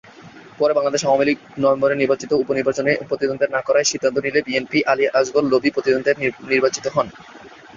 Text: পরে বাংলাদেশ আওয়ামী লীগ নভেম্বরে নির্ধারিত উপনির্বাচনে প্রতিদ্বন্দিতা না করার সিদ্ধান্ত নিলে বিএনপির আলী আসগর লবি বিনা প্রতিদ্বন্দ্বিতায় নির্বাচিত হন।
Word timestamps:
পরে 0.59 0.73
বাংলাদেশ 0.73 1.01
আওয়ামী 1.05 1.25
লীগ 1.25 1.37
নভেম্বরে 1.57 1.95
নির্ধারিত 1.95 2.31
উপনির্বাচনে 2.35 2.91
প্রতিদ্বন্দিতা 3.09 3.53
না 3.55 3.61
করার 3.67 3.89
সিদ্ধান্ত 3.91 4.17
নিলে 4.19 4.39
বিএনপির 4.47 4.87
আলী 4.91 5.03
আসগর 5.19 5.43
লবি 5.43 5.61
বিনা 5.61 5.75
প্রতিদ্বন্দ্বিতায় 5.75 6.19
নির্বাচিত 6.51 6.85
হন। 6.95 7.07